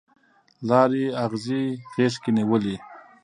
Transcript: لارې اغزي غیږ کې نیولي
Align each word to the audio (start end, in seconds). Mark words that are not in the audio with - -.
لارې 0.67 1.05
اغزي 1.25 1.63
غیږ 1.93 2.13
کې 2.23 2.31
نیولي 2.37 2.75